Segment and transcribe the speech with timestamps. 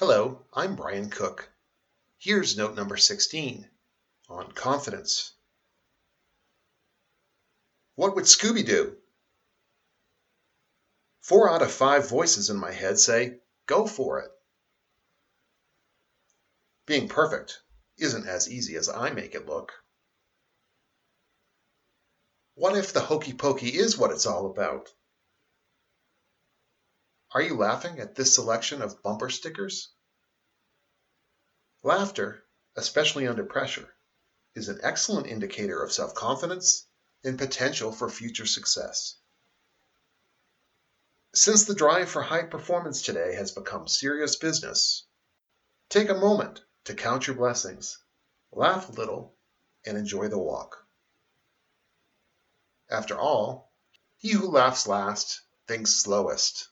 [0.00, 1.50] Hello, I'm Brian Cooke.
[2.16, 3.68] Here's note number 16
[4.30, 5.34] on confidence.
[7.96, 8.96] What would Scooby do?
[11.20, 14.30] Four out of five voices in my head say, go for it.
[16.86, 17.60] Being perfect
[17.98, 19.70] isn't as easy as I make it look.
[22.54, 24.88] What if the hokey pokey is what it's all about?
[27.32, 29.92] Are you laughing at this selection of bumper stickers?
[31.84, 33.94] Laughter, especially under pressure,
[34.56, 36.88] is an excellent indicator of self confidence
[37.22, 39.16] and potential for future success.
[41.32, 45.06] Since the drive for high performance today has become serious business,
[45.88, 47.96] take a moment to count your blessings,
[48.50, 49.36] laugh a little,
[49.86, 50.84] and enjoy the walk.
[52.88, 53.72] After all,
[54.16, 56.68] he who laughs last thinks slowest.